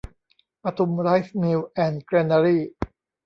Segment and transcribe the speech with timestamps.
[0.63, 2.59] ปทุมไรซมิล แอนด์ แกรนารี